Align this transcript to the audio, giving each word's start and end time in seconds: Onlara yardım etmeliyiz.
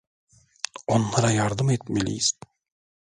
Onlara 0.87 1.31
yardım 1.31 1.69
etmeliyiz. 1.69 2.33